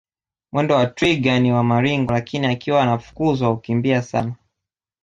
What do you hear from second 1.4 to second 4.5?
wa maringo lakini akiwa anafukuzwa hukimbia sana